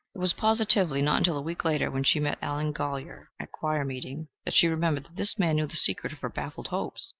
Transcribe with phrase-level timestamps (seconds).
[0.15, 3.85] It was positively not until a week later, when she met Allen Golyer at choir
[3.85, 7.09] meeting, that she remembered that this man knew the secret of her baffled hopes.